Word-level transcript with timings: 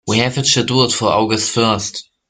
We 0.07 0.17
have 0.17 0.39
it 0.39 0.47
scheduled 0.47 0.95
for 0.95 1.09
August 1.09 1.51
first. 1.51 2.09